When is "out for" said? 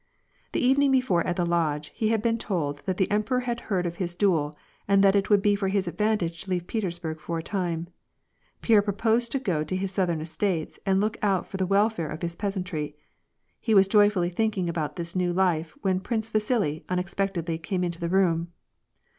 11.21-11.57